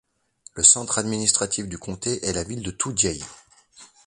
Le 0.55 0.63
centre 0.63 0.97
administratif 0.97 1.67
du 1.67 1.77
comté 1.77 2.25
est 2.25 2.33
la 2.33 2.43
ville 2.43 2.63
de 2.63 2.71
Toodyay. 2.71 3.19